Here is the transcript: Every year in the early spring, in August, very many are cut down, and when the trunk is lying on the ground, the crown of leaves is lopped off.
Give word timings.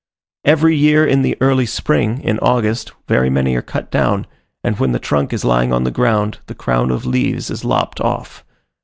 Every 0.45 0.75
year 0.75 1.05
in 1.05 1.21
the 1.21 1.37
early 1.41 1.67
spring, 1.67 2.21
in 2.23 2.39
August, 2.39 2.91
very 3.07 3.29
many 3.29 3.55
are 3.55 3.61
cut 3.61 3.91
down, 3.91 4.25
and 4.63 4.79
when 4.79 4.93
the 4.93 4.97
trunk 4.99 5.31
is 5.31 5.45
lying 5.45 5.71
on 5.71 5.83
the 5.83 5.91
ground, 5.91 6.39
the 6.47 6.55
crown 6.55 6.89
of 6.89 7.05
leaves 7.05 7.51
is 7.51 7.63
lopped 7.63 8.01
off. 8.01 8.43